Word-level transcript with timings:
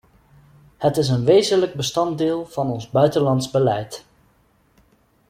Het 0.77 0.97
is 0.97 1.09
een 1.09 1.25
wezenlijk 1.25 1.73
bestanddeel 1.73 2.45
van 2.45 2.71
ons 2.71 2.89
buitenlands 2.89 3.51
beleid. 3.51 4.05